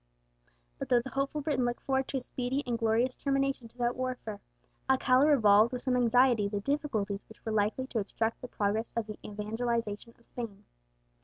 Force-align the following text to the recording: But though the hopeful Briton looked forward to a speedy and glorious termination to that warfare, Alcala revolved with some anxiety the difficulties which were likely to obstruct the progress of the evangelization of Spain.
But 0.79 0.89
though 0.89 0.99
the 0.99 1.11
hopeful 1.11 1.41
Briton 1.41 1.63
looked 1.63 1.83
forward 1.83 2.07
to 2.07 2.17
a 2.17 2.21
speedy 2.21 2.63
and 2.65 2.75
glorious 2.75 3.15
termination 3.15 3.67
to 3.67 3.77
that 3.77 3.95
warfare, 3.95 4.39
Alcala 4.89 5.27
revolved 5.27 5.71
with 5.73 5.81
some 5.83 5.95
anxiety 5.95 6.47
the 6.49 6.59
difficulties 6.59 7.29
which 7.29 7.45
were 7.45 7.51
likely 7.51 7.85
to 7.85 7.99
obstruct 7.99 8.41
the 8.41 8.47
progress 8.47 8.91
of 8.95 9.05
the 9.05 9.19
evangelization 9.23 10.15
of 10.17 10.25
Spain. 10.25 10.63